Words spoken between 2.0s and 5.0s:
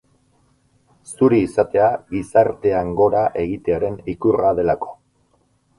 gizartean gora egitearen ikurra delako.